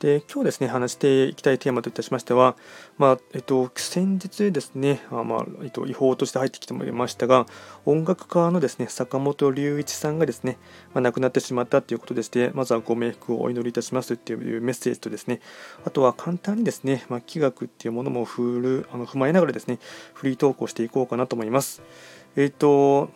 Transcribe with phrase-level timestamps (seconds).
[0.00, 2.56] で今日ですね話していきたいテーマといたしましては、
[2.96, 7.44] まあえっと、先日ですねあ、まあえっと、違法として入ってきてもいましたが
[7.84, 10.56] 音楽家のですね坂本龍一さんがですね、
[10.94, 15.42] まあ、亡くなってしまったということでしてまずはご冥福をお祈りいたしますというメッセージとですね
[15.84, 19.80] あとは簡単にですね、まあ、気学っていうものも振るあの踏まえながらですね
[20.14, 21.82] フリートークをしていこうかなと思います。
[22.36, 23.10] えっと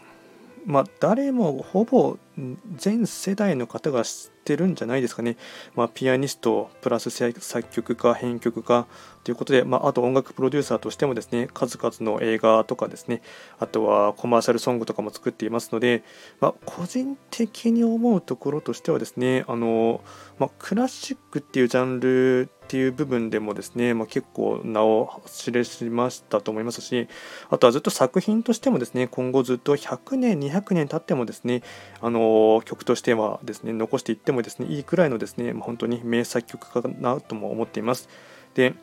[0.66, 2.18] まあ、誰もほぼ
[2.76, 5.36] 全世代の方が知ってるんじゃないですかね、
[5.74, 8.86] まあ、ピアニストプラス作曲家編曲家
[9.22, 13.22] ということで、まあ、あと音楽プロデューサーとしてもですね数々の映画とかですね
[13.58, 16.02] あとはコマーシャルソングとかも作っていますので、
[16.40, 20.02] まあ、個人的に思うところとしてはですねあの、
[20.38, 27.08] ま、クラシックっていうジャンルっていう部分でもですね、まあ、結構名を知れしましたと思いますし
[27.50, 31.62] あとはずっと作品としてもですね今後ずっと100年200年経ってもですね
[32.00, 38.08] あの曲としてはですね残していってもですねいいくらいのですね、まあ、本当に名作曲かなとも思っています。
[38.54, 38.74] で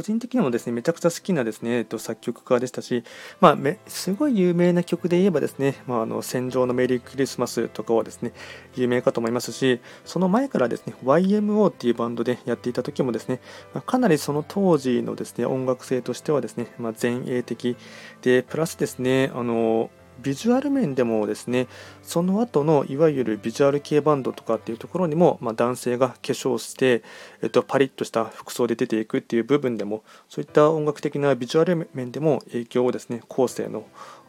[0.00, 3.04] 個人的にもですねめちゃくちゃ好きなですね、えっと、作曲家でしたし、
[3.38, 8.32] まあ、めすごい有名な曲で言えばですね「まあ、あの戦場のメリークリスマス」とかはですね
[8.76, 13.40] 有名かと思いますしその前からですね YMO っていうバンドでやっていた時もですね、
[13.74, 17.76] まあ、かなりその当時のですね音楽性としてはですね、まあ、前衛的
[18.22, 19.90] でプラスですねあの
[20.22, 21.66] ビジュアル面でもですね
[22.02, 27.02] その後のいわゆるビジュアル系バンドとかっていうところにも、まあ、男性が化粧して、
[27.42, 33.84] えっと、パリッとした服装で出ていくっていう部分でもそういった音楽的なビジュアル面でも影響をですね後世の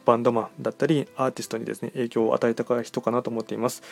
[0.06, 3.84] バンドマンだったりアーティストにですね影響を与えた人かなと思っています。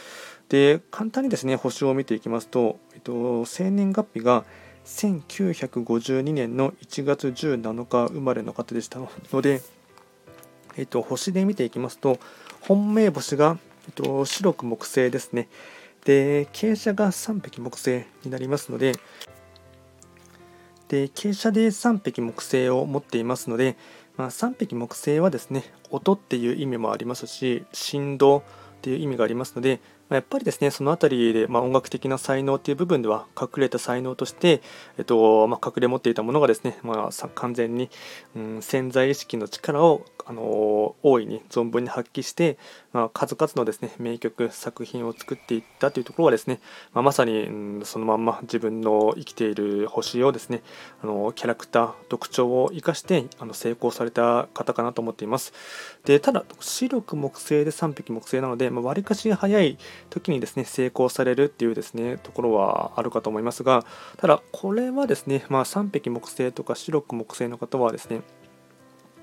[0.49, 4.43] で簡単にですね星を見ていきますと、えっと、生年月日が
[4.85, 9.61] 1952年の1月17日生まれの方でしたので
[10.77, 12.19] えっと、星で見ていきますと
[12.61, 13.57] 本命星が、
[13.87, 15.47] えっと、白く木星ですね。
[16.05, 18.93] で傾斜が3匹木星になりますので
[20.87, 23.77] で傾斜で3匹木星を持っていますので、
[24.17, 28.43] まあ、3匹木星はですね音っていう意味もありますし振動っ
[28.81, 34.61] ていう意味がありますのでやっぱりですねその辺りで、まあ、音楽的な才能っていう部分では隠れた才能として、
[34.97, 37.89] えっとまあ、隠れ持っていたものがですね、まあ、完全に、
[38.35, 42.59] うん、潜在意識の力を、あの大いに存分に発揮して、
[42.93, 46.59] まあ、数々のですね名曲作品を作っていったというところはですね、
[46.93, 50.61] まあ、まさに、うん、そのまんま自分の生きている星をですね
[51.01, 55.51] あのキャラクター特徴を生かしてあの成功された方かなと思っています。
[56.05, 59.79] でただ白く木星で3匹木星なのでわり、まあ、かし早い
[60.09, 63.85] 時にですね成功されるっていうですねところはあるかと思いますが
[64.17, 68.21] ただこれはですね、まあ、3匹木星とか白く木星の方はですね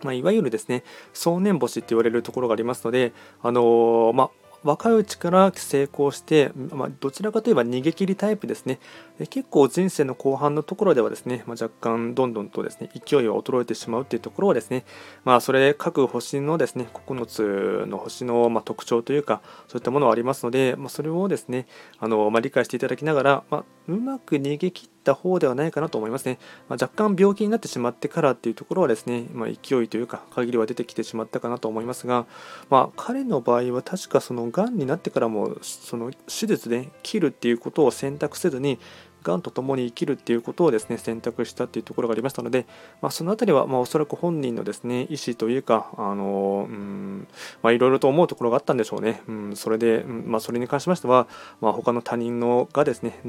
[0.03, 0.84] まあ、いわゆるですね
[1.15, 4.31] 想念星って言われるところがありますので、あのー、まあ、
[4.62, 8.78] 若いうちから成功して、まあ、どちらかといえば逃げ切りタイプですね。
[9.18, 14.84] で結構人生の後半のところではですね、まあ、若干どんどんとですね勢いは衰えてしまうっていうところはですね、
[15.24, 21.66] まあ、それ各星のですね9つの星のま特徴というかそういったものはありますので、まあ、それをですね
[21.98, 32.26] あの、ま理解していただきながら、まうまく逃げ切ってた方ではないかなと思いますね、ま若干病気になってしまってからっていうところはですね、ま勢いというか限りは出てきてしまったかなと思いますが、
[32.68, 38.78] まあ、彼の場合は確かそのがんになってからもその手術で切るっていうことを選択せずに
[39.26, 42.66] がんと共に生きるっていうことをですね選択したっていうところがありましたので、
[43.03, 47.26] まあ、その辺りはまあおそらく本人のですね意思というかあのうん
[47.62, 51.26] まあいろいろと思うところがあったんでしょうね、うん、それで、うんまあ、それに関しましては、
[51.60, 53.21] まあ、他の他人のがですね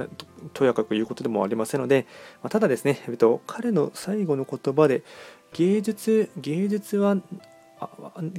[0.53, 2.05] とやかく言うことでもありませんので、
[2.43, 5.03] まあ、ただですね、えっと、彼の最後の言葉で
[5.53, 7.17] 芸術芸術は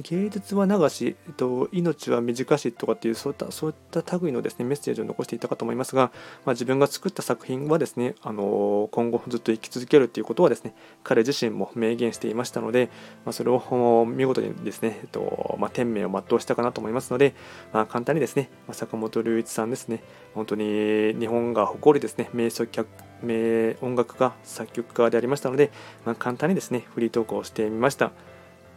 [0.01, 6.11] 芸術は流し、えっと、命は短しとかっていうそういったそういった類のですねメッセージを残していたかと思いますが、
[6.45, 12.89] まあ、自分が作った作品はですねあの今後ずっと生き続けるということはですね彼自身も明言していましたので、
[13.25, 17.33] まあ、それを見事にですね、えっとまあ、天命を全うしたかなと思いますので、
[17.71, 20.03] まあ、簡単にですね、ま、坂本龍一さんですね
[20.33, 22.87] 本当に日本が誇るですね名作客
[23.21, 25.71] 名音楽家作曲家でありましたので、
[26.05, 28.11] ま、簡単にですねフリートークをしてみました。